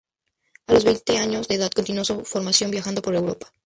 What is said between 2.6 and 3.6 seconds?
viajando por Europa.